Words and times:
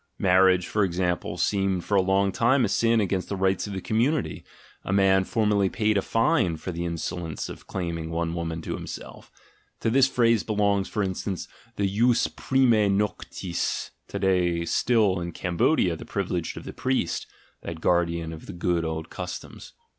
Marriage, 0.17 0.65
for 0.65 0.83
example, 0.83 1.37
seemed 1.37 1.83
for 1.85 1.93
a 1.95 2.01
long 2.01 2.31
time 2.31 2.65
a 2.65 2.67
sin 2.67 2.99
against 2.99 3.29
the 3.29 3.35
rights 3.35 3.67
of 3.67 3.73
the 3.73 3.79
community; 3.81 4.43
a 4.83 4.91
man 4.91 5.23
formerly 5.23 5.69
paid 5.69 5.95
a 5.95 6.01
fine 6.01 6.57
for 6.57 6.71
the 6.71 6.85
insolence 6.85 7.49
of 7.49 7.67
claiming 7.67 8.09
one 8.09 8.33
woman 8.33 8.63
to 8.63 8.73
himself 8.73 9.29
(to 9.79 9.91
this 9.91 10.07
phase 10.07 10.41
belongs, 10.41 10.87
for 10.87 11.03
instance, 11.03 11.47
the 11.75 11.85
jus 11.87 12.25
priv. 12.29 12.71
to 14.07 14.19
day 14.19 14.65
still 14.65 15.19
in 15.19 15.31
Cambodia 15.31 15.95
the 15.95 16.03
privilege 16.03 16.57
of 16.57 16.63
the 16.63 16.73
priest, 16.73 17.27
that 17.61 17.79
guardian 17.79 18.33
of 18.33 18.47
the 18.47 18.53
"good 18.53 18.83
old 18.83 19.11
customs"). 19.11 19.73